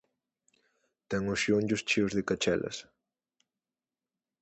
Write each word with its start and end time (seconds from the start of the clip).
Ten 1.09 1.21
os 1.33 1.41
xeonllos 1.43 1.85
cheos 1.89 2.13
de 2.17 2.23
cachelas. 2.29 2.77